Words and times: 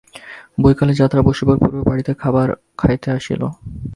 বৈকালে 0.61 0.93
যাত্রা 0.93 1.21
বসিবার 1.21 1.57
পূর্বে 1.61 1.81
বাড়িতে 1.89 2.11
খাবার 2.13 2.47
খাইতে 2.77 3.07
আসিল। 3.11 3.41